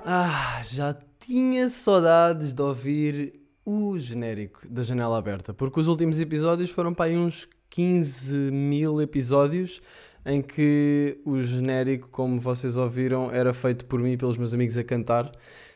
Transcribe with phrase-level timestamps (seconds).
[0.05, 3.33] Ah, já tinha saudades de ouvir
[3.65, 9.01] o genérico da janela aberta, porque os últimos episódios foram para aí uns 15 mil
[9.01, 9.81] episódios
[10.25, 14.77] em que o genérico, como vocês ouviram, era feito por mim e pelos meus amigos
[14.77, 15.29] a cantar,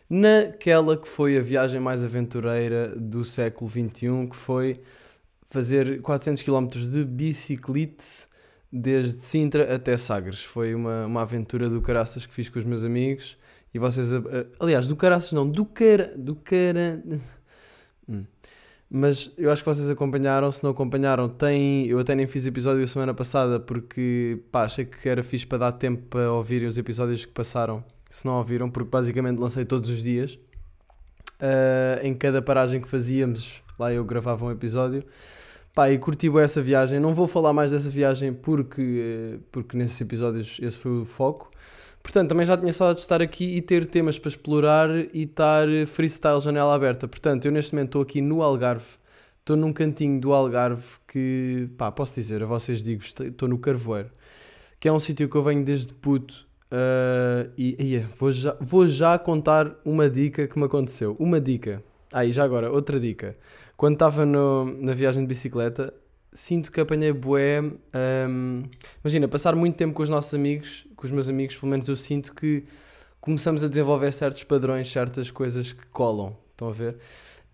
[0.10, 4.82] naquela que foi a viagem mais aventureira do século XXI, que foi
[5.50, 8.04] fazer 400 km de bicicleta
[8.72, 10.44] desde Sintra até Sagres.
[10.44, 13.38] Foi uma, uma aventura do caraças que fiz com os meus amigos.
[13.74, 14.10] E vocês,
[14.60, 17.04] aliás, do caraças não, do cara, do cara...
[18.12, 18.26] Hum.
[18.90, 21.86] Mas eu acho que vocês acompanharam, se não acompanharam, tem.
[21.86, 25.60] Eu até nem fiz episódio a semana passada porque pá, achei que era fixe para
[25.60, 29.90] dar tempo para ouvirem os episódios que passaram, se não ouviram, porque basicamente lancei todos
[29.90, 30.34] os dias.
[31.42, 35.04] Uh, em cada paragem que fazíamos, lá eu gravava um episódio.
[35.74, 37.00] Pá, e curti essa viagem.
[37.00, 41.52] Não vou falar mais dessa viagem porque, porque nesses episódios esse foi o foco.
[42.02, 45.68] Portanto, também já tinha saudade de estar aqui e ter temas para explorar e estar
[45.88, 47.08] freestyle janela aberta.
[47.08, 48.98] Portanto, eu neste momento estou aqui no Algarve,
[49.40, 54.10] estou num cantinho do Algarve que, pá, posso dizer, a vocês digo, estou no Carvoeiro,
[54.80, 56.49] que é um sítio que eu venho desde puto.
[56.72, 61.16] Uh, e vou, já, vou já contar uma dica que me aconteceu.
[61.20, 61.84] Uma dica.
[62.12, 63.38] Ah, e já agora, outra dica.
[63.76, 65.94] Quando estava na viagem de bicicleta,
[66.34, 67.62] sinto que apanhei bué.
[67.62, 68.64] Um,
[69.04, 71.96] imagina, passar muito tempo com os nossos amigos, com os meus amigos, pelo menos eu
[71.96, 72.66] sinto que
[73.20, 76.36] começamos a desenvolver certos padrões, certas coisas que colam.
[76.52, 76.98] Estão a ver?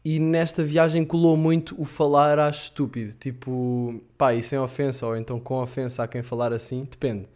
[0.03, 3.13] E nesta viagem colou muito o falar a estúpido.
[3.13, 7.27] Tipo, pá, e sem ofensa, ou então com ofensa a quem falar assim, depende.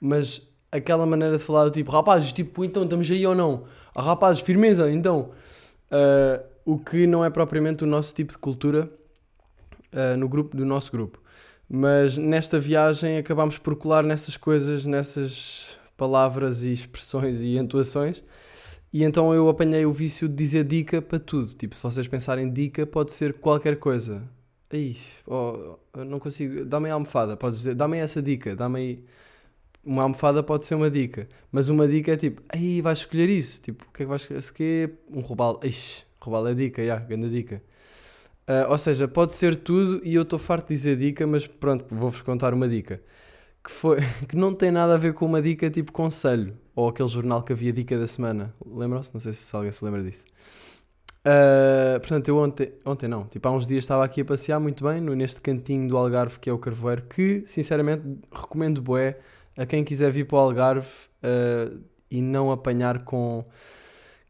[0.00, 0.42] Mas
[0.74, 3.64] aquela maneira de falar, tipo, rapazes, tipo, então estamos aí ou não?
[3.94, 5.30] Ah, rapazes, firmeza, então.
[5.86, 8.90] Uh, o que não é propriamente o nosso tipo de cultura
[9.92, 11.22] uh, no grupo do nosso grupo.
[11.68, 18.22] Mas nesta viagem acabámos por colar nessas coisas, nessas palavras e expressões e entoações.
[18.92, 21.54] E então eu apanhei o vício de dizer dica para tudo.
[21.54, 24.22] Tipo, se vocês pensarem dica, pode ser qualquer coisa.
[24.72, 24.96] Ai,
[25.26, 26.64] oh, não consigo.
[26.64, 29.04] Dá-me a almofada, pode dizer, dá-me essa dica, dá-me aí.
[29.84, 33.60] Uma almofada pode ser uma dica, mas uma dica é tipo, aí vais escolher isso.
[33.60, 34.52] Tipo, o que é que vais escolher?
[34.52, 34.90] Quê?
[35.10, 35.60] Um robalo.
[35.62, 37.62] Ixi, robalo é dica, já, yeah, grande dica.
[38.48, 41.86] Uh, ou seja, pode ser tudo e eu estou farto de dizer dica, mas pronto,
[41.94, 43.02] vou-vos contar uma dica.
[43.62, 47.08] Que, foi, que não tem nada a ver com uma dica tipo conselho, ou aquele
[47.08, 48.54] jornal que havia dica da semana.
[48.64, 49.14] Lembram-se?
[49.14, 50.24] Não sei se alguém se lembra disso.
[51.26, 54.84] Uh, portanto, eu ontem, ontem não, tipo há uns dias estava aqui a passear muito
[54.84, 59.18] bem no, neste cantinho do Algarve que é o Carvoeiro, que sinceramente recomendo bué
[59.56, 60.88] a quem quiser vir para o Algarve
[61.22, 63.44] uh, e não apanhar com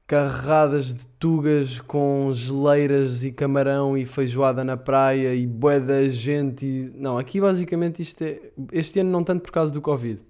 [0.06, 6.64] carradas de tugas com geleiras e camarão e feijoada na praia e bué da gente.
[6.64, 6.92] E...
[6.94, 8.40] Não, aqui basicamente isto é...
[8.72, 10.20] Este ano não tanto por causa do Covid,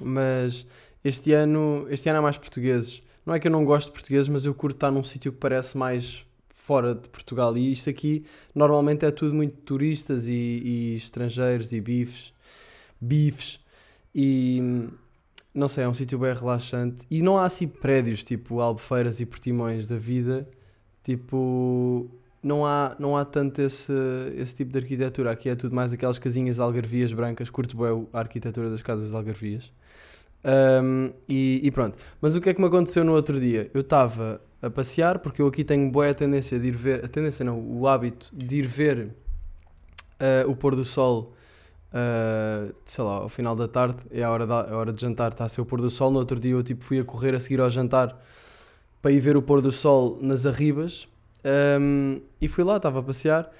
[0.00, 0.66] mas
[1.02, 3.02] este ano, este ano há mais portugueses.
[3.24, 5.38] Não é que eu não gosto de portugueses, mas eu curto estar num sítio que
[5.38, 7.56] parece mais fora de Portugal.
[7.56, 12.32] E isto aqui normalmente é tudo muito turistas e, e estrangeiros e bifes.
[13.00, 13.60] Bifes.
[14.14, 14.88] E
[15.54, 17.06] não sei, é um sítio bem relaxante.
[17.10, 20.48] E não há assim prédios tipo albufeiras e portimões da vida.
[21.02, 22.08] Tipo,
[22.42, 23.92] não há, não há tanto esse,
[24.36, 25.30] esse tipo de arquitetura.
[25.30, 27.50] Aqui é tudo mais aquelas casinhas algarvias brancas.
[27.50, 29.72] Curto bem a arquitetura das casas algarvias.
[30.44, 31.96] Um, e, e, pronto.
[32.20, 33.70] Mas o que é que me aconteceu no outro dia?
[33.74, 37.44] Eu estava a passear, porque eu aqui tenho boa tendência de ir ver, a tendência
[37.44, 39.08] não, o hábito de ir ver
[40.20, 41.34] uh, o pôr do sol
[41.92, 45.32] uh, sei lá, ao final da tarde, é a hora, da, a hora de jantar,
[45.32, 46.10] está a ser o pôr do sol.
[46.10, 48.18] No outro dia eu tipo, fui a correr a seguir ao jantar
[49.02, 51.08] para ir ver o pôr do sol nas Arribas
[51.44, 53.50] um, e fui lá, estava a passear.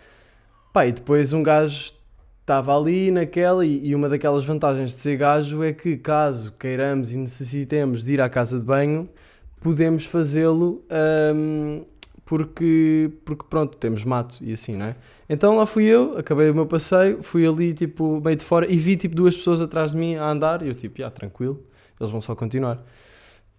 [0.72, 1.92] Pá, e depois um gajo
[2.40, 7.12] estava ali naquela, e, e, uma daquelas vantagens de ser gajo é que, caso queiramos
[7.12, 9.08] e necessitemos de ir à casa de banho,
[9.60, 10.84] podemos fazê-lo
[11.34, 11.84] um,
[12.30, 14.96] porque, porque pronto, temos mato e assim, não é?
[15.28, 18.76] Então lá fui eu, acabei o meu passeio, fui ali tipo meio de fora e
[18.76, 21.60] vi tipo duas pessoas atrás de mim a andar e eu tipo, ah, tranquilo,
[21.98, 22.86] eles vão só continuar.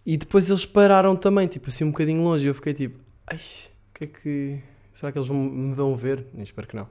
[0.06, 2.97] E depois eles pararam também, tipo assim um bocadinho longe e eu fiquei tipo,
[3.27, 4.59] ai, o que é que...
[4.94, 6.27] Será que eles vão, me vão ver?
[6.33, 6.88] Nem espero que não.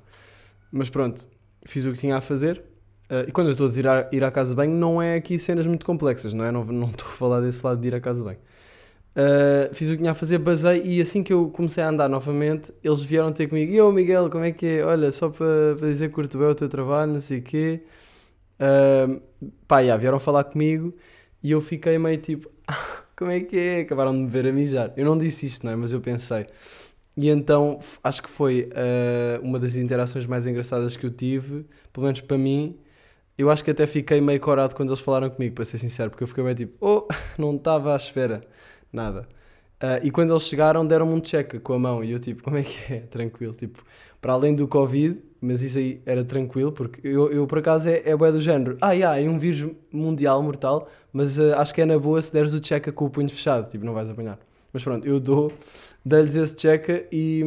[0.71, 1.27] Mas pronto,
[1.65, 2.63] fiz o que tinha a fazer.
[3.11, 5.01] Uh, e quando eu estou a dizer ir, à, ir à casa de banho, não
[5.01, 6.53] é aqui cenas muito complexas, não é?
[6.53, 8.39] Não, não estou a falar desse lado de ir à casa de banho.
[9.17, 12.09] Uh, fiz o que tinha a fazer, basei e assim que eu comecei a andar
[12.09, 13.73] novamente, eles vieram ter comigo.
[13.73, 14.85] E ô Miguel, como é que é?
[14.85, 17.83] Olha, só para, dizer que curto bem o teu trabalho, não sei o quê.
[18.61, 19.21] Uh,
[19.67, 20.95] pá, yeah, vieram falar comigo
[21.43, 22.51] e eu fiquei meio tipo,
[23.17, 23.81] como é que é?
[23.81, 24.93] Acabaram de me ver a mijar.
[24.97, 25.77] Eu não disse isto, não é?
[25.77, 26.47] Mas eu pensei.
[27.17, 32.07] E então acho que foi uh, uma das interações mais engraçadas que eu tive, pelo
[32.07, 32.79] menos para mim.
[33.37, 36.25] Eu acho que até fiquei meio corado quando eles falaram comigo, para ser sincero, porque
[36.25, 37.07] eu fiquei bem tipo, oh,
[37.39, 38.43] não estava à espera,
[38.93, 39.29] nada.
[39.83, 42.05] Uh, e quando eles chegaram, deram-me um check com a mão.
[42.05, 43.01] E eu, tipo, como é que é?
[43.11, 43.55] Tranquilo.
[43.55, 43.83] Tipo,
[44.21, 48.03] para além do Covid, mas isso aí era tranquilo, porque eu, eu por acaso é,
[48.05, 48.77] é do género.
[48.81, 52.31] Ah, yeah, é um vírus mundial mortal, mas uh, acho que é na boa se
[52.31, 53.71] deres o check com o punho fechado.
[53.71, 54.39] Tipo, não vais apanhar.
[54.73, 55.51] Mas pronto, eu dou,
[56.05, 57.43] dei-lhes esse check e,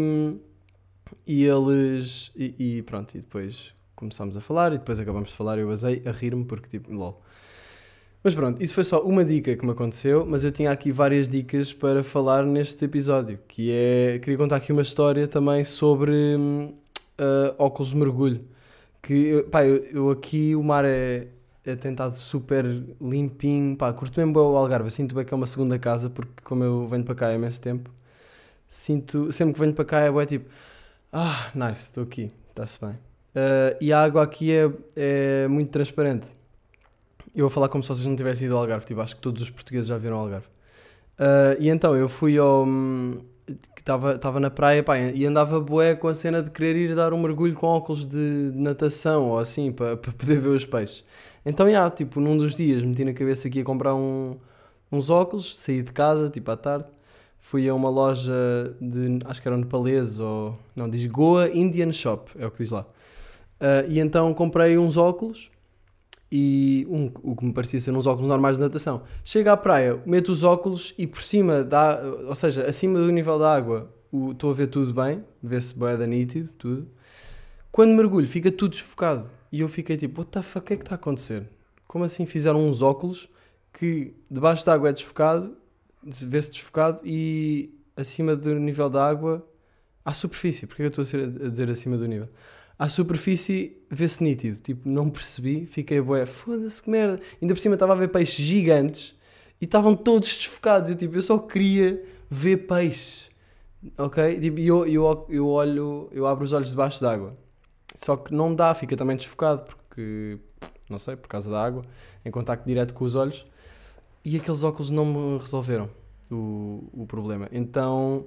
[1.28, 2.31] e eles.
[2.36, 5.60] E, e, pronto, e depois começámos a falar e depois acabamos de falar.
[5.60, 7.22] Eu basei a rir-me porque, tipo, lol.
[8.23, 11.27] Mas pronto, isso foi só uma dica que me aconteceu, mas eu tinha aqui várias
[11.27, 17.53] dicas para falar neste episódio, que é, queria contar aqui uma história também sobre uh,
[17.57, 18.41] óculos de mergulho,
[19.01, 21.27] que, pá, eu, eu, aqui o mar é,
[21.65, 22.65] é tentado super
[23.01, 26.63] limpinho, pá, curto mesmo o Algarve, sinto bem que é uma segunda casa, porque como
[26.63, 27.89] eu venho para cá há imenso tempo,
[28.69, 30.49] sinto, sempre que venho para cá é bem tipo,
[31.11, 32.91] ah, nice, estou aqui, está-se bem.
[33.35, 36.31] Uh, e a água aqui é, é muito transparente
[37.35, 39.41] eu vou falar como se vocês não tivessem ido ao Algarve, tipo, acho que todos
[39.41, 40.47] os portugueses já viram o Algarve.
[41.19, 42.65] Uh, e então eu fui ao.
[43.45, 47.13] que estava na praia pá, e andava bué com a cena de querer ir dar
[47.13, 51.03] um mergulho com óculos de, natação ou assim para pa poder ver os peixes.
[51.45, 54.38] Então, já, tipo, num dos dias meti na cabeça que ia comprar um,
[54.91, 56.85] uns óculos, saí de casa, tipo à tarde,
[57.39, 58.31] fui a uma loja
[58.80, 59.19] de.
[59.25, 60.57] acho que era um nepalês ou.
[60.75, 62.85] não, diz Goa Indian Shop, é o que diz lá.
[63.59, 65.51] Uh, e então comprei uns óculos
[66.35, 69.03] e um, o que me parecia ser uns óculos normais de natação.
[69.24, 73.38] Chego à praia, meto os óculos e por cima da, ou seja, acima do nível
[73.38, 73.94] da água,
[74.31, 76.88] estou a ver tudo bem, vê-se bem da nítido, tudo.
[77.71, 79.30] Quando mergulho, fica tudo desfocado.
[79.51, 81.47] E eu fiquei tipo, what the fuck, o que é que está a acontecer?
[81.88, 83.30] Como assim fizeram uns óculos
[83.71, 85.56] que debaixo da água é desfocado,
[86.03, 89.47] vê-se desfocado e acima do nível da água,
[90.03, 90.65] à superfície.
[90.65, 92.27] Porque que eu estou a dizer acima do nível?
[92.77, 94.57] À superfície vê-se nítido.
[94.59, 97.19] Tipo, não percebi, fiquei bué, foda-se que merda.
[97.41, 99.15] Ainda por cima estava a ver peixes gigantes
[99.61, 100.89] e estavam todos desfocados.
[100.89, 103.29] Eu, tipo, eu só queria ver peixes.
[103.97, 104.39] Ok?
[104.39, 107.37] Tipo, eu, eu, eu olho, eu abro os olhos debaixo d'água.
[107.95, 110.39] Só que não dá, fica também desfocado porque,
[110.89, 111.83] não sei, por causa da água,
[112.25, 113.45] em contacto direto com os olhos.
[114.25, 115.89] E aqueles óculos não me resolveram
[116.31, 117.47] o, o problema.
[117.51, 118.25] Então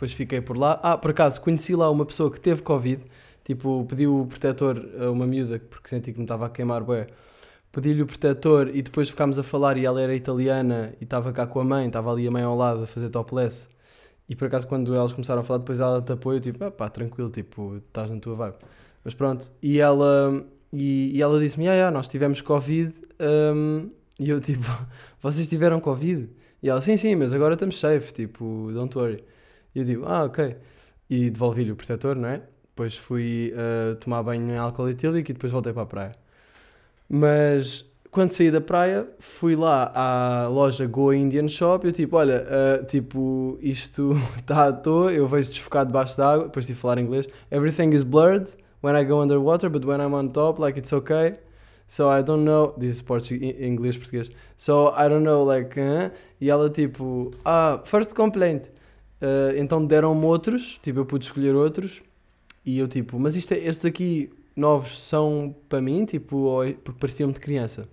[0.00, 0.80] depois fiquei por lá.
[0.82, 3.04] Ah, por acaso, conheci lá uma pessoa que teve Covid,
[3.44, 7.06] tipo, pediu o protetor a uma miúda, porque senti que me estava a queimar bué.
[7.70, 11.46] Pedi-lhe o protetor e depois ficámos a falar e ela era italiana e estava cá
[11.46, 13.68] com a mãe, estava ali a mãe ao lado a fazer topless.
[14.26, 16.70] E por acaso quando elas começaram a falar, depois ela tapou e eu tipo, ah
[16.70, 18.56] pá, tranquilo, tipo, estás na tua vibe.
[19.04, 22.94] Mas pronto, e ela, e, e ela disse-me, ah, yeah, nós tivemos Covid
[23.54, 24.66] um, e eu tipo,
[25.22, 26.28] vocês tiveram Covid?
[26.62, 29.22] E ela, sim, sim, mas agora estamos safe, tipo, don't worry.
[29.74, 30.56] E eu digo, ah, ok.
[31.08, 32.42] E devolvi-lhe o protetor, não é?
[32.68, 36.12] Depois fui uh, tomar banho em álcool etílico e depois voltei para a praia.
[37.08, 42.16] Mas quando saí da praia, fui lá à loja Go Indian Shop e eu tipo,
[42.16, 46.76] olha, uh, tipo, isto está à toa, eu vejo desfocado debaixo da água, depois tive
[46.76, 47.28] de falar inglês.
[47.50, 48.48] Everything is blurred
[48.82, 51.38] when I go underwater, but when I'm on top, like it's okay.
[51.86, 53.02] So I don't know, diz
[53.60, 54.30] inglês, português.
[54.56, 58.68] So I don't know, like, uh, e ela tipo, ah, first complaint.
[59.20, 62.02] Uh, então deram-me outros, tipo, eu pude escolher outros.
[62.64, 67.32] E eu, tipo, mas isto é, estes aqui novos são para mim, tipo, porque pareciam-me
[67.32, 67.88] de criança.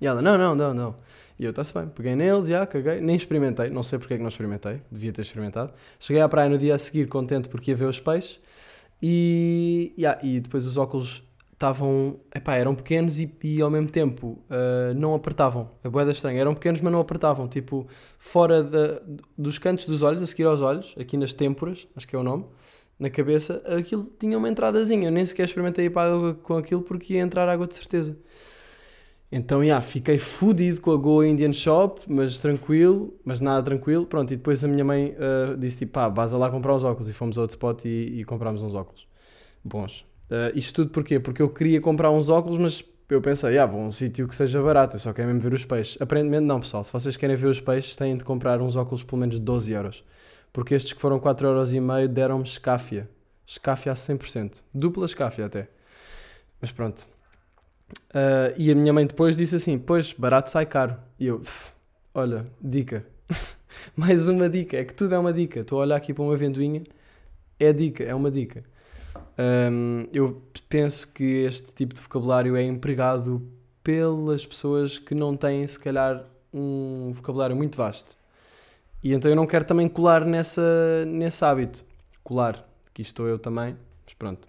[0.00, 0.96] E ela, não, não, não, não.
[1.38, 4.22] E eu, está-se bem, peguei neles, já, caguei, nem experimentei, não sei porque é que
[4.22, 5.72] não experimentei, devia ter experimentado.
[5.98, 8.40] Cheguei à praia no dia a seguir, contente porque ia ver os peixes.
[9.02, 11.23] E, yeah, e depois os óculos
[11.54, 15.70] estavam, epá, eram pequenos e, e ao mesmo tempo uh, não apertavam.
[15.82, 17.48] A boeda estranha, eram pequenos, mas não apertavam.
[17.48, 17.86] Tipo,
[18.18, 19.00] fora da,
[19.38, 22.22] dos cantos dos olhos, a seguir aos olhos, aqui nas têmporas, acho que é o
[22.22, 22.44] nome,
[22.98, 25.08] na cabeça, aquilo tinha uma entradazinha.
[25.08, 28.16] Eu nem sequer experimentei para água com aquilo porque ia entrar água de certeza.
[29.32, 34.06] Então, já, yeah, fiquei fodido com a Go Indian Shop, mas tranquilo, mas nada tranquilo.
[34.06, 37.08] Pronto, e depois a minha mãe uh, disse tipo, pá, vas lá comprar os óculos.
[37.08, 39.08] E fomos ao outro spot e, e comprámos uns óculos
[39.64, 40.06] bons.
[40.30, 41.20] Uh, isto tudo porquê?
[41.20, 44.34] Porque eu queria comprar uns óculos, mas eu pensei, ah, vou a um sítio que
[44.34, 46.00] seja barato, eu só quero mesmo ver os peixes.
[46.00, 46.82] Aparentemente não, pessoal.
[46.82, 50.04] Se vocês querem ver os peixes, têm de comprar uns óculos pelo menos 12 euros.
[50.52, 53.08] Porque estes que foram 4 euros e meio deram-me escáfia.
[53.46, 54.62] Escáfia a 100%.
[54.72, 55.68] Dupla escáfia até.
[56.60, 57.06] Mas pronto.
[58.10, 60.96] Uh, e a minha mãe depois disse assim, pois, barato sai caro.
[61.20, 61.42] E eu,
[62.14, 63.04] olha, dica.
[63.94, 64.76] Mais uma dica.
[64.78, 65.60] É que tudo é uma dica.
[65.60, 66.82] Estou a olhar aqui para uma ventoinha.
[67.58, 68.64] É dica, é uma dica.
[69.38, 73.42] Um, eu penso que este tipo de vocabulário é empregado
[73.82, 78.16] pelas pessoas que não têm, se calhar, um vocabulário muito vasto.
[79.02, 81.84] E então eu não quero também colar nessa, nesse hábito.
[82.22, 84.48] Colar, aqui estou eu também, mas pronto.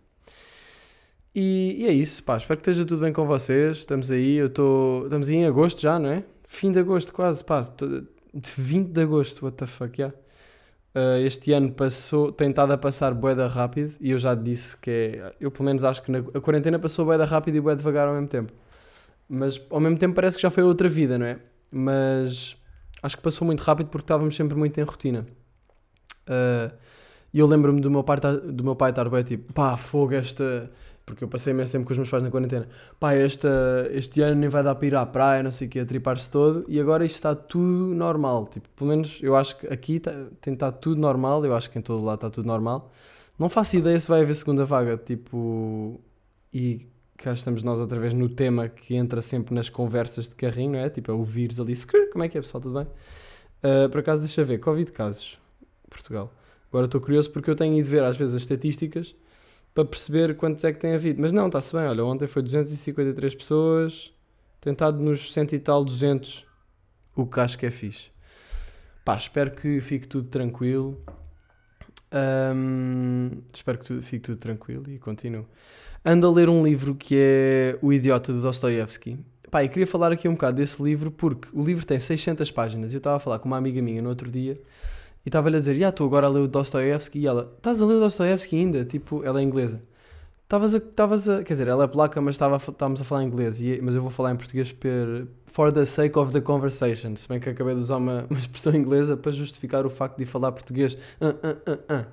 [1.34, 3.80] E, e é isso, pá, espero que esteja tudo bem com vocês.
[3.80, 5.04] Estamos aí, eu estou.
[5.04, 6.24] Estamos aí em agosto já, não é?
[6.48, 7.62] Fim de agosto quase, pá.
[7.62, 10.16] De 20 de agosto, what the fuck, yeah.
[10.96, 14.90] Uh, este ano passou, tem estado a passar boeda rápido e eu já disse que
[14.90, 15.36] é.
[15.42, 18.14] Eu pelo menos acho que na, a quarentena passou boeda rápido e boeda devagar ao
[18.14, 18.54] mesmo tempo.
[19.28, 21.40] Mas ao mesmo tempo parece que já foi outra vida, não é?
[21.70, 22.56] Mas
[23.04, 25.28] acho que passou muito rápido porque estávamos sempre muito em rotina.
[26.30, 26.74] Uh,
[27.34, 30.72] e eu lembro-me do meu pai, do meu pai estar bem tipo, pá, fogo esta.
[31.06, 32.68] Porque eu passei imenso tempo com os meus pais na quarentena.
[33.00, 35.80] Pá, esta, este ano nem vai dar para ir à praia, não sei o que,
[35.80, 36.66] a tripar-se todo.
[36.68, 38.48] E agora isto está tudo normal.
[38.48, 41.46] Tipo, pelo menos eu acho que aqui tá, tem estado tudo normal.
[41.46, 42.92] Eu acho que em todo lado está tudo normal.
[43.38, 44.98] Não faço ideia se vai haver segunda vaga.
[44.98, 46.02] Tipo,
[46.52, 50.72] e cá estamos nós outra vez no tema que entra sempre nas conversas de carrinho,
[50.72, 50.90] não é?
[50.90, 51.74] Tipo, é o vírus ali.
[52.12, 52.62] Como é que é, pessoal?
[52.64, 52.88] Tudo bem?
[53.64, 54.58] Uh, por acaso, deixa ver.
[54.58, 55.38] Covid casos.
[55.88, 56.34] Portugal.
[56.70, 59.16] Agora estou curioso porque eu tenho ido ver às vezes as estatísticas
[59.76, 61.22] para perceber quantos é que tem havido.
[61.22, 61.86] Mas não, está-se bem.
[61.86, 64.14] Olha, ontem foi 253 pessoas.
[64.62, 66.46] Tentado nos cento e tal, 200.
[67.14, 68.10] O que acho que é fixe.
[69.04, 71.04] Pá, espero que fique tudo tranquilo.
[72.56, 75.46] Um, espero que fique tudo tranquilo e continuo.
[76.04, 79.20] Ando a ler um livro que é O Idiota de Dostoevsky.
[79.52, 82.94] Pá, e queria falar aqui um bocado desse livro porque o livro tem 600 páginas.
[82.94, 84.60] Eu estava a falar com uma amiga minha no outro dia
[85.26, 87.20] e estava-lhe a dizer: Já, estou agora a ler o Dostoevsky.
[87.20, 88.86] E ela: Estás a ler o Dostoevsky ainda?
[88.86, 89.82] Tipo, ela é inglesa.
[90.44, 91.44] Estavas a, a.
[91.44, 93.60] Quer dizer, ela é polaca, mas estávamos a falar inglês.
[93.60, 97.16] E, mas eu vou falar em português per, for the sake of the conversation.
[97.16, 100.26] Se bem que acabei de usar uma, uma expressão inglesa para justificar o facto de
[100.26, 100.94] falar português.
[100.94, 102.06] Uh, uh.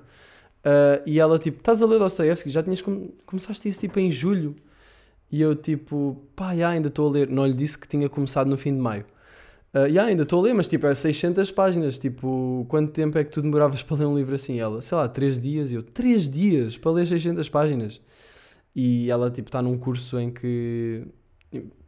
[0.65, 2.49] Uh, e ela tipo, estás a ler Dostoevsky?
[2.49, 3.11] Já tinhas com...
[3.27, 4.55] começaste isso tipo em julho.
[5.31, 7.29] E eu tipo, pá, já, ainda estou a ler.
[7.29, 9.05] Não lhe disse que tinha começado no fim de maio.
[9.73, 11.97] Uh, já, ainda estou a ler, mas tipo, é 600 páginas.
[11.97, 14.59] Tipo, quanto tempo é que tu demoravas para ler um livro assim?
[14.59, 15.71] Ela, sei lá, 3 dias.
[15.71, 18.01] E eu, 3 dias para ler 600 páginas.
[18.75, 21.05] E ela tipo, está num curso em que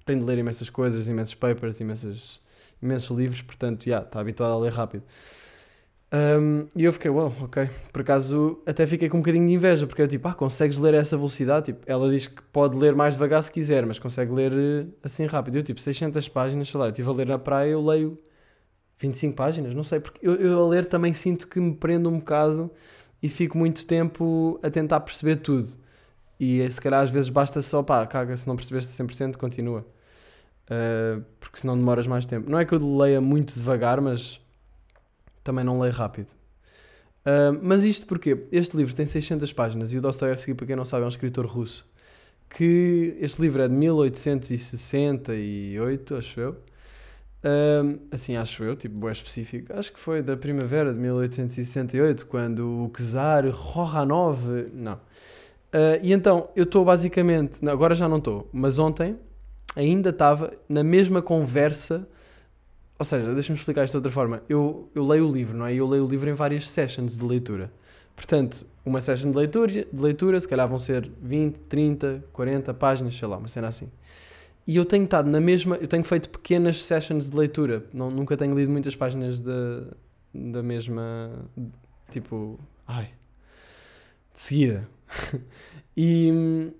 [0.05, 2.39] tem de ler imensas coisas, imensos papers, imensas,
[2.81, 3.41] imensos livros.
[3.41, 5.03] Portanto, já, está habituada a ler rápido.
[6.15, 7.69] Um, e eu fiquei, uau, wow, ok.
[7.91, 10.93] Por acaso até fiquei com um bocadinho de inveja, porque eu tipo, ah, consegues ler
[10.93, 11.65] essa velocidade?
[11.65, 15.25] Tipo, ela diz que pode ler mais devagar se quiser, mas consegue ler uh, assim
[15.25, 15.57] rápido.
[15.57, 18.17] Eu tipo, 600 páginas, sei lá, eu estive a ler na praia, eu leio
[18.97, 22.19] 25 páginas, não sei, porque eu, eu a ler também sinto que me prendo um
[22.19, 22.71] bocado
[23.21, 25.73] e fico muito tempo a tentar perceber tudo.
[26.39, 29.85] E eh, se calhar às vezes basta só, pá, caga, se não percebeste 100%, continua.
[30.65, 32.49] Uh, porque senão demoras mais tempo.
[32.49, 34.39] Não é que eu leia muito devagar, mas
[35.45, 36.33] também não leio rápido.
[37.21, 40.83] Uh, mas isto porque este livro tem 600 páginas e o Dostoevsky, para quem não
[40.83, 41.87] sabe, é um escritor russo.
[42.49, 46.51] Que este livro é de 1868, acho eu.
[46.51, 49.71] Uh, assim, acho eu, tipo, é específico.
[49.73, 54.39] Acho que foi da primavera de 1868, quando o czar Rohanov.
[54.73, 54.95] Não.
[54.95, 57.63] Uh, e então, eu estou basicamente.
[57.67, 59.15] Agora já não estou, mas ontem
[59.75, 62.07] ainda estava na mesma conversa
[62.97, 64.41] ou seja, deixa-me explicar isto de outra forma.
[64.47, 65.73] Eu, eu leio o livro, não é?
[65.73, 67.71] Eu leio o livro em várias sessions de leitura.
[68.15, 73.15] Portanto, uma session de leitura, de leitura, se calhar vão ser 20, 30, 40 páginas,
[73.15, 73.91] sei lá, uma cena assim.
[74.65, 77.85] E eu tenho estado na mesma, eu tenho feito pequenas sessions de leitura.
[77.93, 79.83] Não, nunca tenho lido muitas páginas da,
[80.33, 81.31] da mesma,
[82.09, 83.11] tipo, ai,
[84.33, 84.87] de seguida.
[85.97, 86.71] e,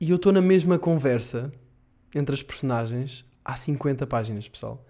[0.00, 1.52] e eu estou na mesma conversa
[2.14, 4.86] entre as personagens há 50 páginas, pessoal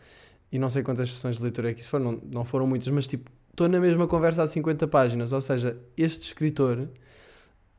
[0.50, 2.88] e não sei quantas sessões de leitura é que isso foram, não, não foram muitas,
[2.88, 6.88] mas tipo, estou na mesma conversa há 50 páginas, ou seja, este escritor,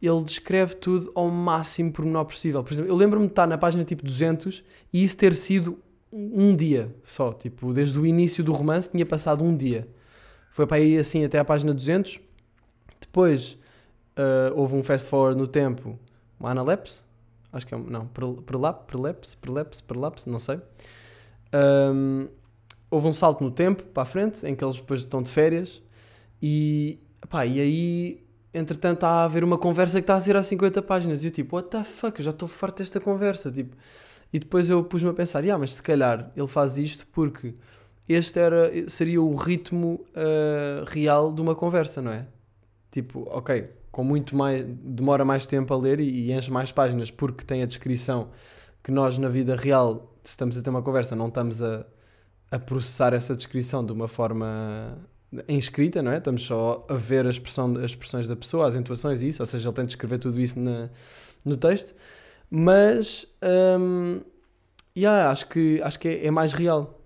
[0.02, 2.64] ele descreve tudo ao máximo pormenor possível.
[2.64, 5.80] Por exemplo, eu lembro-me de estar na página tipo 200 e isso ter sido
[6.12, 9.88] um dia só, tipo, desde o início do romance tinha passado um dia.
[10.52, 12.20] Foi para aí assim até à página 200.
[13.00, 13.58] Depois
[14.18, 16.00] uh, houve um fast forward no tempo,
[16.40, 17.04] uma analepse,
[17.52, 20.60] acho que é, não, prelapse, prelapse, prelapse, prelapse, não sei.
[21.54, 22.28] Um,
[22.90, 25.82] houve um salto no tempo para a frente, em que eles depois estão de férias,
[26.42, 30.44] e, pá, e aí, entretanto, está a haver uma conversa que está a ser há
[30.44, 33.76] 50 páginas, e eu tipo, what the fuck, eu já estou farto desta conversa, tipo,
[34.32, 37.56] e depois eu pus-me a pensar, ah, mas se calhar ele faz isto porque
[38.08, 42.26] este era, seria o ritmo uh, real de uma conversa, não é?
[42.92, 47.12] Tipo, ok, com muito mais, demora mais tempo a ler e, e enche mais páginas
[47.12, 48.30] porque tem a descrição
[48.84, 51.86] que nós na vida real, se estamos a ter uma conversa, não estamos a
[52.50, 54.98] a processar essa descrição de uma forma
[55.48, 56.18] em escrita, não é?
[56.18, 59.46] Estamos só a ver a expressão, as expressões da pessoa, as intuações e isso, ou
[59.46, 60.90] seja, ele tem de escrever tudo isso na,
[61.44, 61.94] no texto,
[62.50, 63.28] mas
[63.80, 64.22] um,
[64.96, 67.02] yeah, acho que, acho que é, é, mais real.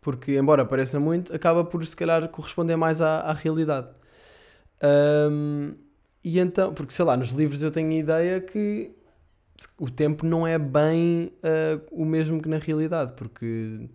[0.00, 3.88] porque embora pareça muito, acaba por se calhar corresponder mais à, à realidade.
[4.82, 5.74] Um,
[6.24, 8.90] e então, porque sei lá, nos livros eu tenho a ideia que
[9.78, 13.88] o tempo não é bem uh, o mesmo que na realidade, porque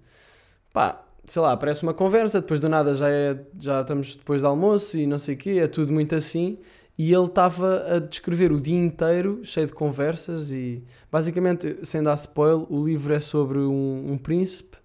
[0.76, 4.48] pá, sei lá, aparece uma conversa, depois do nada já, é, já estamos depois do
[4.50, 6.60] almoço e não sei o quê, é tudo muito assim.
[6.98, 12.16] E ele estava a descrever o dia inteiro, cheio de conversas, e basicamente, sem dar
[12.16, 14.78] spoiler, o livro é sobre um, um príncipe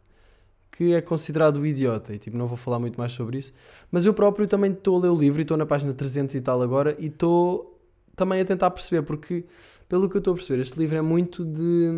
[0.70, 2.14] que é considerado o idiota.
[2.14, 3.52] E tipo, não vou falar muito mais sobre isso.
[3.90, 6.40] Mas eu próprio também estou a ler o livro e estou na página 300 e
[6.40, 7.80] tal agora e estou
[8.16, 9.44] também a tentar perceber, porque
[9.88, 11.96] pelo que eu estou a perceber, este livro é muito de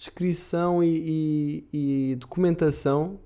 [0.00, 3.20] descrição e, e, e documentação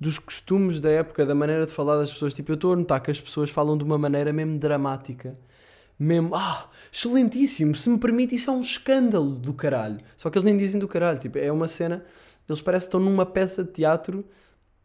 [0.00, 2.32] dos costumes da época, da maneira de falar das pessoas.
[2.32, 5.38] Tipo, eu estou a notar que as pessoas falam de uma maneira mesmo dramática.
[5.98, 9.98] Mesmo, ah, excelentíssimo, se me permite, isso é um escândalo do caralho.
[10.16, 12.04] Só que eles nem dizem do caralho, tipo, é uma cena,
[12.48, 14.24] eles parecem que estão numa peça de teatro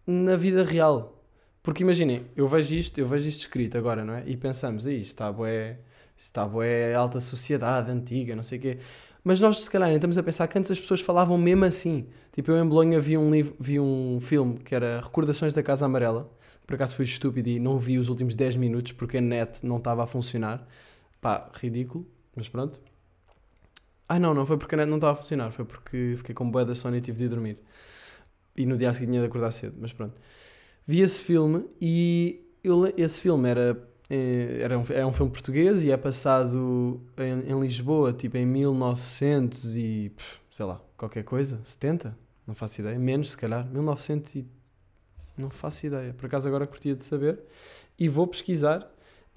[0.06, 1.24] na vida real.
[1.62, 4.24] Porque imaginem, eu vejo isto, eu vejo isto escrito agora, não é?
[4.26, 5.78] E pensamos, isto está bué,
[6.24, 8.78] está bué alta sociedade, antiga, não sei o quê.
[9.24, 12.08] Mas nós, se calhar, estamos a pensar que antes as pessoas falavam mesmo assim.
[12.32, 15.86] Tipo, eu em Bolonha vi um, livro, vi um filme que era Recordações da Casa
[15.86, 16.30] Amarela.
[16.66, 19.78] Por acaso fui estúpido e não vi os últimos 10 minutos porque a net não
[19.78, 20.66] estava a funcionar.
[21.22, 22.80] Pá, ridículo, mas pronto.
[24.08, 26.50] Ah, não, não foi porque a net não estava a funcionar, foi porque fiquei com
[26.50, 27.58] boa da sono e tive de ir dormir.
[28.56, 30.16] E no dia a seguir tinha de acordar cedo, mas pronto.
[30.86, 35.84] Vi esse filme e eu, esse filme era é, era um, é um filme português
[35.84, 40.12] e é passado em, em, Lisboa, tipo em 1900 e
[40.52, 44.48] sei lá, qualquer coisa, 70, não faço ideia, menos se calhar, 1900 e
[45.38, 47.40] não faço ideia, por acaso agora curtia de saber
[47.98, 48.88] e vou pesquisar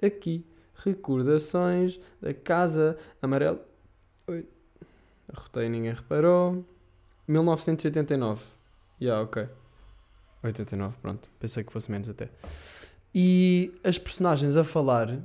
[0.01, 0.45] aqui
[0.75, 3.65] recordações da Casa Amarela.
[4.27, 4.47] Oi,
[5.27, 6.65] arrotei ninguém reparou.
[7.27, 8.43] 1989.
[9.01, 9.47] Ya, yeah, ok.
[10.43, 11.29] 89, pronto.
[11.39, 12.29] Pensei que fosse menos até.
[13.13, 15.19] E as personagens a falar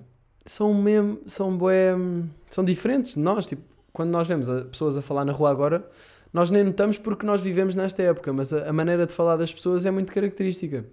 [0.45, 1.95] são mesmo, são bué,
[2.51, 5.89] são diferentes de nós, tipo, quando nós vemos pessoas a falar na rua agora,
[6.33, 9.53] nós nem notamos porque nós vivemos nesta época, mas a, a, maneira de falar das
[9.53, 10.85] pessoas é muito característica.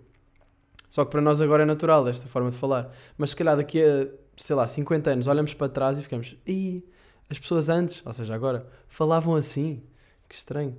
[0.89, 2.91] Só que para nós agora é natural esta forma de falar.
[3.17, 6.83] Mas se calhar daqui a, sei lá, 50 anos olhamos para trás e ficamos, e
[7.29, 9.81] as pessoas antes, ou seja, agora, falavam assim.
[10.27, 10.71] Que estranho.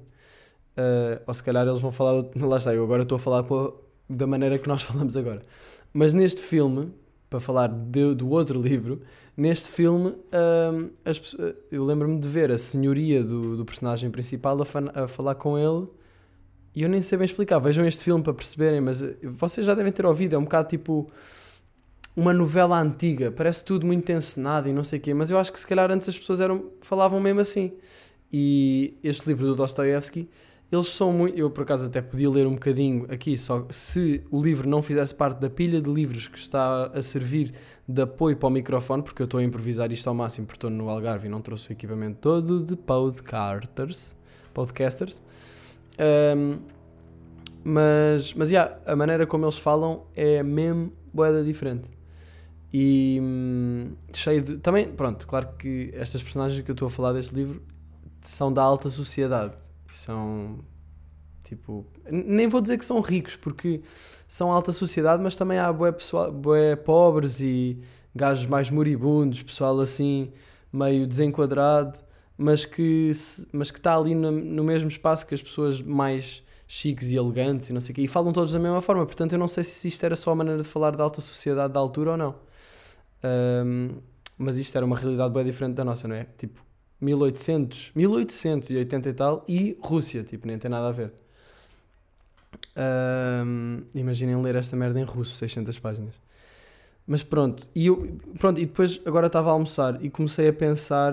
[0.77, 3.45] Uh, ou se calhar eles vão falar, lá está, eu agora estou a falar
[4.09, 5.43] da maneira que nós falamos agora.
[5.93, 6.93] Mas neste filme,
[7.29, 9.03] para falar de, do outro livro,
[9.37, 11.37] neste filme um, as,
[11.71, 15.59] eu lembro-me de ver a senhoria do, do personagem principal a, fa a, falar com
[15.59, 15.89] ele
[16.75, 17.59] e eu nem sei bem explicar.
[17.59, 20.37] Vejam este filme para perceberem, mas eh, vocês já devem ter ouvido.
[20.37, 21.11] É um bocado tipo
[22.17, 25.53] uma novela antiga, parece tudo muito encenado e não sei o quê, mas eu acho
[25.53, 27.73] que se calhar antes as pessoas eram, falavam mesmo assim.
[28.33, 30.29] E este livro do Dostoevsky
[30.71, 31.37] eles são muito.
[31.37, 35.15] Eu, por acaso, até podia ler um bocadinho aqui, só se o livro não fizesse
[35.15, 37.53] parte da pilha de livros que está a servir
[37.89, 40.71] de apoio para o microfone, porque eu estou a improvisar isto ao máximo, porque estou
[40.71, 44.15] no Algarve e não trouxe o equipamento todo de podcasters.
[44.55, 45.21] podcasters.
[45.99, 46.61] Um,
[47.65, 51.91] mas, mas, yeah, a maneira como eles falam é mesmo boeda diferente.
[52.73, 54.59] E hum, cheio de.
[54.59, 57.61] Também, pronto, claro que estas personagens que eu estou a falar deste livro
[58.23, 59.55] são da alta sociedade
[59.91, 60.61] são
[61.43, 63.83] tipo, nem vou dizer que são ricos porque
[64.29, 67.79] são alta sociedade, mas também há bué, pessoal, bué pobres e
[68.15, 70.33] gajos mais moribundos, pessoal assim
[70.73, 71.99] meio desenquadrado,
[72.39, 73.11] mas que
[73.53, 77.69] mas que está ali no, no, mesmo espaço que as pessoas mais chiques e elegantes
[77.69, 79.65] e não sei o quê, e falam todos da mesma forma, portanto eu não sei
[79.65, 82.35] se isto era só a maneira de falar da alta sociedade da altura ou não.
[83.23, 84.01] Um,
[84.39, 86.27] mas isto era uma realidade bem diferente da nossa, não é?
[86.39, 86.65] Tipo,
[87.01, 91.13] 1800, 1880 e tal, e Rússia, tipo, nem tem nada a ver.
[92.77, 96.15] Um, imaginem ler esta merda em russo, 600 páginas.
[97.07, 101.13] Mas pronto, e, eu, pronto, e depois agora estava a almoçar e comecei a pensar: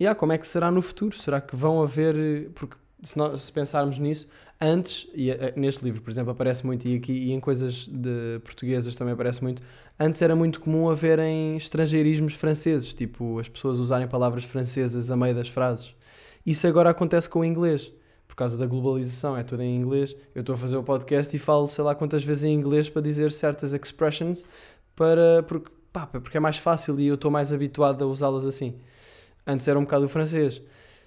[0.00, 1.16] yeah, como é que será no futuro?
[1.16, 2.50] Será que vão haver.
[2.54, 4.28] Porque se, nós, se pensarmos nisso,
[4.60, 8.40] antes, e eh, neste livro, por exemplo, aparece muito, e aqui e em coisas de
[8.44, 9.62] portuguesas também aparece muito,
[10.00, 15.34] antes era muito comum haverem estrangeirismos franceses, tipo as pessoas usarem palavras francesas a meio
[15.34, 15.94] das frases.
[16.44, 17.92] Isso agora acontece com o inglês,
[18.26, 20.16] por causa da globalização, é tudo em inglês.
[20.34, 23.02] Eu estou a fazer o podcast e falo sei lá quantas vezes em inglês para
[23.02, 24.46] dizer certas expressions,
[24.96, 28.76] para, porque, pá, porque é mais fácil e eu estou mais habituado a usá-las assim.
[29.46, 30.62] Antes era um bocado o francês.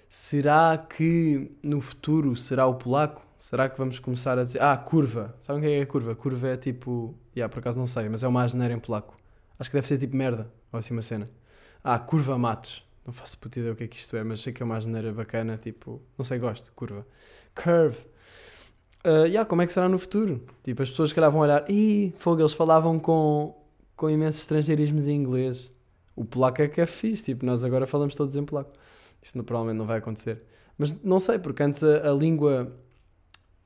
[0.08, 3.26] Será que no futuro será o polaco?
[3.44, 4.62] Será que vamos começar a dizer.
[4.62, 5.36] Ah, curva.
[5.38, 6.14] Sabem o que é a curva?
[6.14, 7.14] Curva é tipo.
[7.36, 9.18] Yeah, por acaso não sei, mas é uma asneira em polaco.
[9.58, 11.28] Acho que deve ser tipo merda, ou assim uma cena.
[11.84, 12.88] Ah, curva matos.
[13.04, 14.78] Não faço puta ideia o que é que isto é, mas sei que é uma
[14.78, 16.00] asneira bacana, tipo.
[16.16, 16.72] Não sei, gosto.
[16.72, 17.06] Curva.
[17.54, 17.98] Curve.
[19.04, 20.42] Uh, yeah, como é que será no futuro?
[20.62, 23.54] Tipo, as pessoas que calhar vão olhar, ih, fogo, eles falavam com,
[23.94, 25.70] com imensos estrangeirismos em inglês.
[26.16, 28.72] O polaco é que é fixe, tipo, nós agora falamos todos em polaco.
[29.20, 30.40] Isto não, provavelmente não vai acontecer.
[30.78, 32.72] Mas não sei, porque antes a, a língua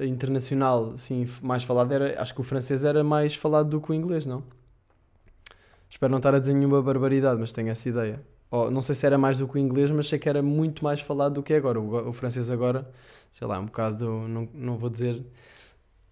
[0.00, 3.94] internacional assim, mais falada era, acho que o francês era mais falado do que o
[3.94, 4.44] inglês, não?
[5.90, 8.22] Espero não estar a dizer nenhuma barbaridade, mas tenho essa ideia.
[8.50, 10.84] Oh, não sei se era mais do que o inglês, mas sei que era muito
[10.84, 11.80] mais falado do que é agora.
[11.80, 12.88] O, o francês agora,
[13.30, 15.24] sei lá, é um bocado, não, não vou dizer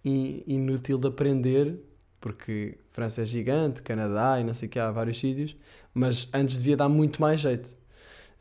[0.03, 1.79] inútil de aprender,
[2.19, 5.55] porque França é gigante, Canadá e não sei o que, há vários sítios,
[5.93, 7.75] mas antes devia dar muito mais jeito.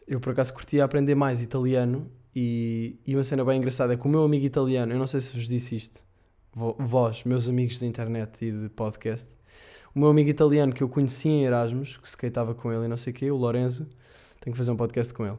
[0.06, 4.06] Eu por acaso curtia aprender mais italiano e, e uma cena bem engraçada é que
[4.06, 6.04] o meu amigo italiano, eu não sei se vos disse isto,
[6.78, 9.26] vós, meus amigos de internet e de podcast,
[9.94, 12.88] o meu amigo italiano que eu conheci em Erasmus, que se skateava com ele e
[12.88, 13.88] não sei o quê, o Lorenzo,
[14.42, 15.38] tenho que fazer um podcast com ele.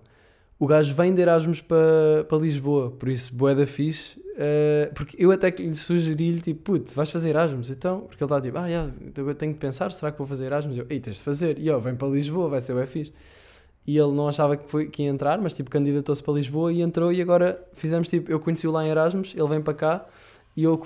[0.58, 4.20] O gajo vem de Erasmus para pa Lisboa, por isso, boé da fixe.
[4.20, 7.70] Uh, porque eu até que lhe sugeri-lhe, tipo, puto, vais fazer Erasmus?
[7.70, 10.46] Então, porque ele está tipo, ah, yeah, eu tenho que pensar, será que vou fazer
[10.46, 10.78] Erasmus?
[10.78, 11.60] Eu, ei, tens de fazer.
[11.60, 13.14] E eu, vem para Lisboa, vai ser bem fixe.
[13.88, 16.82] E ele não achava que, foi, que ia entrar, mas tipo, candidatou-se para Lisboa e
[16.82, 17.12] entrou.
[17.12, 20.06] E agora fizemos tipo, eu conheci-o lá em Erasmus, ele vem para cá
[20.58, 20.82] e eu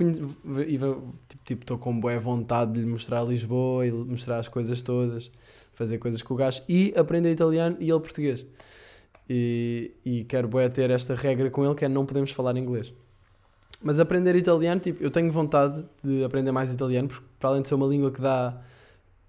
[0.67, 0.77] e,
[1.43, 5.31] tipo, estou com boa vontade de lhe mostrar Lisboa e mostrar as coisas todas,
[5.73, 8.45] fazer coisas com o gajo e aprender italiano e ele português.
[9.29, 12.93] E, e quero boé ter esta regra com ele que é não podemos falar inglês.
[13.81, 17.69] Mas aprender italiano, tipo, eu tenho vontade de aprender mais italiano, porque para além de
[17.69, 18.61] ser uma língua que dá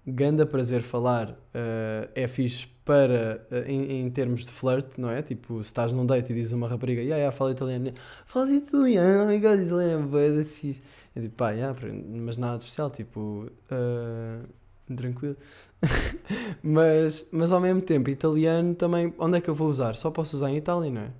[0.05, 5.21] ganda prazer falar, uh, é fixe para, uh, em, em, termos de flirt, não é?
[5.21, 7.91] Tipo, se estás num date e dizes a uma rapariga, yeah, yeah, fala italiano,
[8.25, 10.81] fala italiano, oh my god, italiano é bem fixe.
[11.15, 11.77] Eu digo, pá, yeah,
[12.15, 14.47] mas nada de especial, tipo, uh,
[14.95, 15.37] tranquilo.
[16.61, 19.95] mas, mas ao mesmo tempo, italiano também, onde é que eu vou usar?
[19.95, 21.11] Só posso usar em Itália, não é?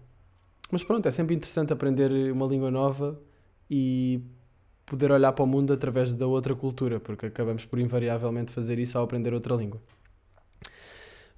[0.71, 3.19] Mas pronto, é sempre interessante aprender uma língua nova
[3.69, 4.21] e
[4.85, 8.97] poder olhar para o mundo através da outra cultura, porque acabamos por invariavelmente fazer isso
[8.97, 9.81] ao aprender outra língua.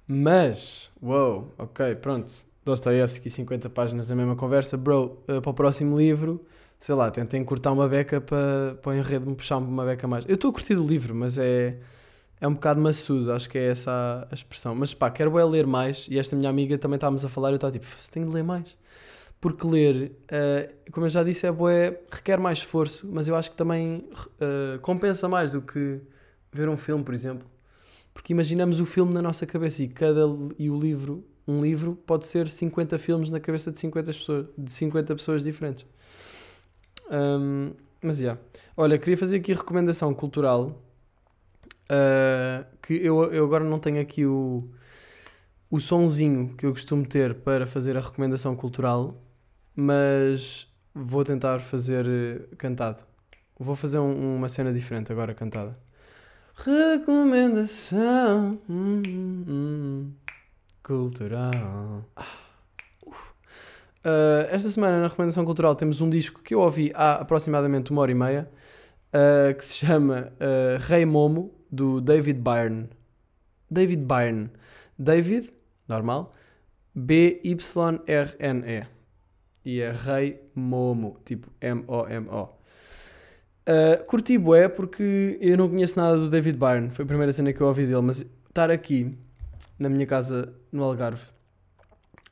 [0.06, 2.32] Mas, wow, ok, pronto.
[2.64, 4.76] Dostoevsky, 50 páginas da mesma conversa.
[4.76, 6.40] Bro, uh, para o próximo livro,
[6.78, 10.24] sei lá, tentem cortar uma beca para, para o enredo me puxar uma beca mais.
[10.28, 11.78] Eu estou a curtir o livro, mas é,
[12.40, 14.74] é um bocado maçudo, acho que é essa a expressão.
[14.74, 16.06] Mas pá, quero é ler mais.
[16.10, 18.42] E esta minha amiga também estávamos a falar eu estava tipo, você tem de ler
[18.44, 18.76] mais
[19.40, 23.50] porque ler, uh, como eu já disse, é bué, requer mais esforço, mas eu acho
[23.50, 24.08] que também
[24.40, 26.00] uh, compensa mais do que
[26.52, 27.46] ver um filme, por exemplo.
[28.12, 30.22] Porque imaginamos o filme na nossa cabeça e cada
[30.58, 34.72] e o livro, um livro pode ser 50 filmes na cabeça de 50 pessoas, de
[34.72, 35.84] 50 pessoas diferentes.
[37.10, 37.72] Um,
[38.02, 38.22] mas já.
[38.22, 38.40] Yeah.
[38.76, 40.82] Olha, queria fazer aqui recomendação cultural.
[41.84, 44.68] Uh, que eu, eu agora não tenho aqui o,
[45.70, 49.22] o sonzinho que eu costumo ter para fazer a recomendação cultural,
[49.76, 53.04] mas vou tentar fazer eh, cantado.
[53.58, 55.78] Vou fazer um, uma cena diferente agora cantada.
[56.54, 59.02] Recomendação hum,
[59.46, 60.12] hum,
[60.82, 62.08] cultural.
[63.98, 68.00] Uh, esta semana na recomendação cultural temos um disco que eu ouvi há aproximadamente uma
[68.00, 68.48] hora e meia
[69.08, 72.88] uh, que se chama uh, Rei Momo do David Byrne.
[73.70, 74.50] David Byrne.
[74.98, 75.52] David,
[75.88, 76.32] normal.
[76.94, 78.95] B-Y-R-N-E
[79.66, 82.44] e é Rei Momo, tipo M-O-M-O.
[83.68, 87.52] Uh, curti bué porque eu não conheço nada do David Byrne, foi a primeira cena
[87.52, 89.18] que eu ouvi dele, mas estar aqui
[89.76, 91.20] na minha casa no Algarve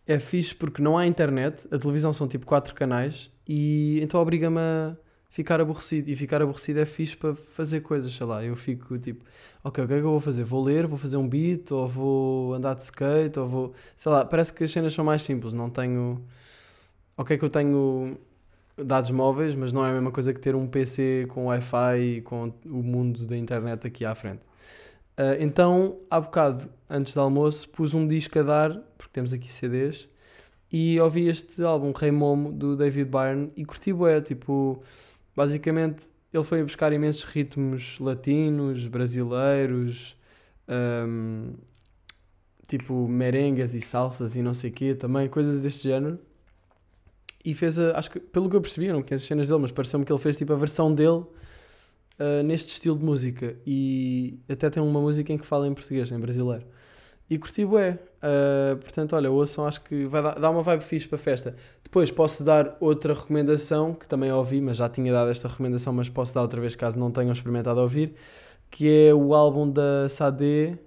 [0.07, 4.61] é fixe porque não há internet, a televisão são tipo 4 canais e então obriga-me
[4.61, 4.97] a
[5.29, 6.09] ficar aborrecido.
[6.09, 9.25] E ficar aborrecido é fixe para fazer coisas, sei lá, eu fico tipo,
[9.65, 10.45] ok, o que é que eu vou fazer?
[10.45, 11.73] Vou ler, vou fazer um beat?
[11.73, 13.41] Ou vou andar de skate?
[13.41, 16.25] Ou vou, sei lá, parece que as cenas são mais simples, não tenho
[17.17, 18.19] ok que eu tenho
[18.77, 22.21] dados móveis, mas não é a mesma coisa que ter um PC com Wi-Fi e
[22.23, 24.41] com o mundo da internet aqui à frente.
[25.17, 29.53] Uh, então, há bocado, antes do almoço, pus um disco a dar, porque temos aqui
[29.53, 30.09] CDs,
[30.73, 34.83] e ouvi este álbum, Rei Momo, do David Byrne, e curti bué, tipo,
[35.37, 40.17] basicamente, ele foi buscar imensos ritmos latinos, brasileiros,
[40.69, 41.55] um,
[42.67, 46.19] tipo merengues e salsas e não sei o quê, também, coisas deste género,
[47.45, 49.61] e fez a, acho que pelo que eu percebi, eu não conheço as cenas dele,
[49.61, 51.25] mas pareceu-me que ele fez tipo a versão dele
[52.19, 56.11] uh, neste estilo de música e até tem uma música em que fala em português,
[56.11, 56.65] em brasileiro.
[57.29, 57.99] E curti bué.
[58.23, 61.57] Uh, portanto, olha, ouçam, acho que vai dar, uma vibe fixe para a festa.
[61.83, 66.09] Depois posso dar outra recomendação, que também ouvi, mas já tinha dado esta recomendação, mas
[66.09, 68.15] posso dar outra vez caso não tenham experimentado ouvir,
[68.71, 70.79] que é o álbum da Sade,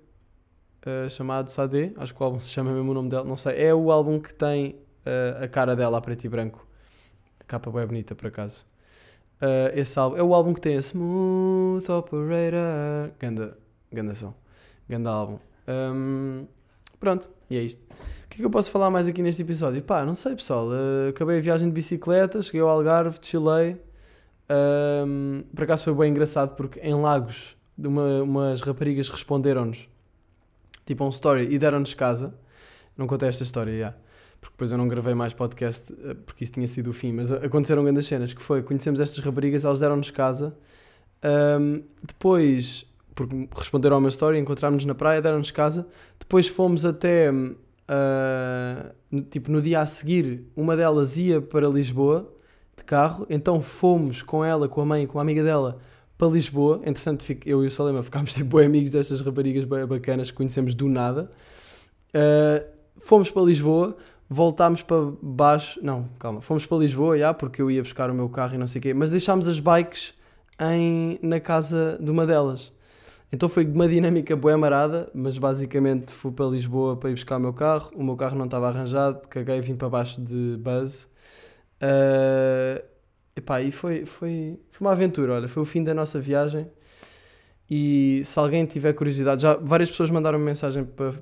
[0.85, 3.55] uh, chamado Sade, acho que o álbum se chama mesmo o nome dela, não sei.
[3.57, 4.75] É o álbum que tem
[5.07, 6.67] uh, a cara dela a preto e branco.
[7.39, 8.65] A capa bem bonita, por acaso.
[9.41, 13.11] Uh, esse álbum é o álbum que tem a Smooth Operator.
[13.19, 13.57] Ganda,
[13.91, 14.33] ganda som.
[14.89, 15.39] Ganda álbum.
[15.67, 16.47] Um,
[16.99, 17.81] pronto, e é isto.
[17.81, 19.81] O que é que eu posso falar mais aqui neste episódio?
[19.81, 20.67] Pá, não sei pessoal.
[20.67, 23.79] Uh, acabei a viagem de bicicleta, cheguei ao Algarve, chilei.
[24.49, 29.89] Um, por acaso foi bem engraçado porque em Lagos uma, umas raparigas responderam-nos
[30.85, 32.33] tipo um story e deram-nos casa.
[32.95, 33.93] Não contei esta história, já.
[34.39, 37.11] Porque depois eu não gravei mais podcast eh, porque isso tinha sido o fim.
[37.11, 40.55] Mas aconteceram grandes cenas que foi, conhecemos estas raparigas, elas deram-nos casa.
[41.23, 45.87] Um, depois, porque responderam ao meu story, encontrámos-nos na praia, deram-nos casa.
[46.19, 47.55] Depois fomos até, uh,
[49.09, 52.31] no, tipo, no dia a seguir, uma delas ia para Lisboa
[52.77, 55.79] de carro, então fomos com ela, com a mãe, com a amiga dela,
[56.17, 56.81] para Lisboa.
[56.85, 61.31] Entretanto, eu e o Salema ficámos tipo amigos destas raparigas bacanas que conhecemos do nada.
[62.09, 62.65] Uh,
[62.99, 63.97] fomos para Lisboa,
[64.29, 65.79] voltámos para baixo.
[65.83, 68.67] Não, calma, fomos para Lisboa, já, porque eu ia buscar o meu carro e não
[68.67, 70.13] sei o quê, mas deixámos as bikes
[70.59, 72.71] em, na casa de uma delas.
[73.31, 77.39] Então foi uma dinâmica boa marada, mas basicamente fui para Lisboa para ir buscar o
[77.39, 77.91] meu carro.
[77.95, 81.09] O meu carro não estava arranjado, caguei vim para baixo de Buzz.
[81.81, 82.83] Uh,
[83.35, 86.67] epá, e foi, foi, foi uma aventura, olha, foi o fim da nossa viagem.
[87.69, 91.13] E se alguém tiver curiosidade, já várias pessoas mandaram -me mensagem para,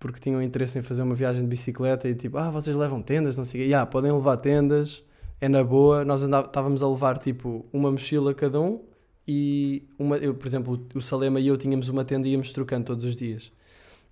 [0.00, 3.36] porque tinham interesse em fazer uma viagem de bicicleta e tipo, ah, vocês levam tendas,
[3.36, 3.66] não sei o quê.
[3.68, 5.04] Yeah, podem levar tendas,
[5.40, 6.04] é na boa.
[6.04, 8.82] Nós estávamos a levar tipo uma mochila cada um
[9.28, 12.86] e uma, eu, por exemplo, o Salema e eu tínhamos uma tenda e íamos trocando
[12.86, 13.52] todos os dias.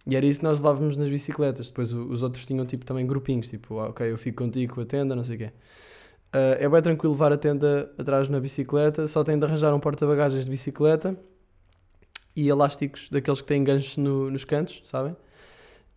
[0.07, 1.69] E era isso que nós levávamos nas bicicletas.
[1.69, 4.85] Depois os outros tinham tipo também grupinhos, tipo, ah, ok, eu fico contigo com a
[4.85, 5.53] tenda, não sei o quê.
[6.35, 9.81] Uh, é bem tranquilo levar a tenda atrás na bicicleta, só tem de arranjar um
[9.81, 11.19] porta-bagagens de bicicleta
[12.37, 15.17] e elásticos daqueles que têm ganchos no, nos cantos, sabem?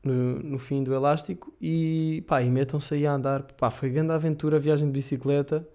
[0.04, 3.44] No, no fim do elástico e pá, e metam-se aí a andar.
[3.44, 5.68] Pá, foi grande aventura, viagem de bicicleta.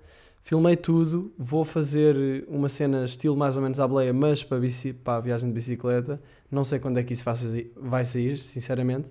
[0.43, 4.93] Filmei tudo, vou fazer uma cena estilo mais ou menos à boleia, mas para, bici,
[4.93, 6.21] para a viagem de bicicleta.
[6.51, 7.25] Não sei quando é que isso
[7.77, 9.11] vai sair, sinceramente,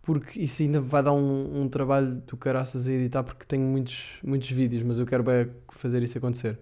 [0.00, 4.18] porque isso ainda vai dar um, um trabalho do caraças a editar, porque tenho muitos,
[4.24, 6.58] muitos vídeos, mas eu quero bem fazer isso acontecer.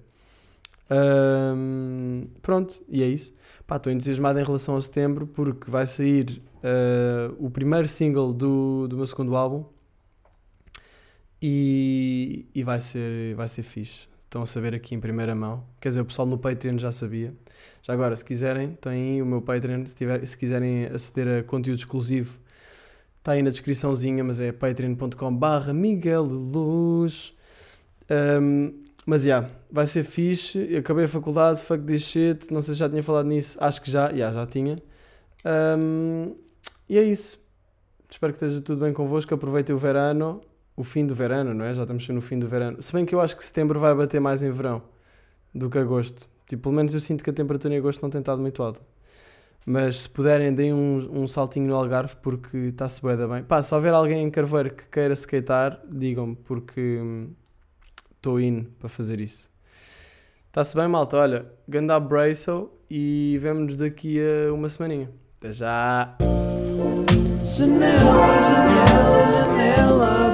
[0.91, 3.35] Um, pronto, e é isso.
[3.71, 8.97] Estou entusiasmado em relação a setembro porque vai sair uh, o primeiro single do, do
[8.97, 9.65] meu segundo álbum
[11.41, 14.09] e, e vai, ser, vai ser fixe.
[14.25, 15.65] Estão a saber aqui em primeira mão.
[15.81, 17.33] Quer dizer, o pessoal no Patreon já sabia.
[17.83, 19.87] Já agora, se quiserem, tem o meu Patreon.
[19.87, 22.39] Se, tiver, se quiserem aceder a conteúdo exclusivo,
[23.19, 27.35] está aí na descriçãozinha, mas é patreon.com/barra Miguel Luz.
[28.41, 30.67] Um, mas já, yeah, vai ser fixe.
[30.71, 32.53] Eu acabei a faculdade, fuck this shit.
[32.53, 33.59] Não sei se já tinha falado nisso.
[33.61, 34.77] Acho que já, yeah, já tinha.
[35.79, 36.37] Um,
[36.89, 37.39] e é isso.
[38.09, 39.33] Espero que esteja tudo bem convosco.
[39.35, 40.41] Aproveitem o verano,
[40.77, 41.75] o fim do verano, não é?
[41.75, 42.83] Já estamos no fim do verano.
[42.83, 44.83] Se bem que eu acho que setembro vai bater mais em verão
[45.55, 46.29] do que agosto.
[46.47, 48.81] Tipo, pelo menos eu sinto que a temperatura em agosto não tem estado muito alta.
[49.65, 53.45] Mas se puderem, deem um, um saltinho no Algarve porque está-se bem, bem.
[53.45, 57.29] Pá, se houver alguém em Carveiro que queira skatear, digam-me porque
[58.21, 59.51] estou indo para fazer isso.
[60.47, 61.17] Está-se bem, malta?
[61.17, 65.11] Olha, ganda Braço e vemo-nos daqui a uma semaninha.
[65.39, 66.17] Até já!
[67.45, 70.30] Janela, janela, janela.